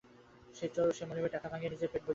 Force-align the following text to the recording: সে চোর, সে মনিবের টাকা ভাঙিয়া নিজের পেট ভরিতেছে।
সে 0.55 0.65
চোর, 0.75 0.87
সে 0.97 1.03
মনিবের 1.05 1.33
টাকা 1.35 1.47
ভাঙিয়া 1.51 1.71
নিজের 1.71 1.89
পেট 1.91 2.01
ভরিতেছে। 2.01 2.09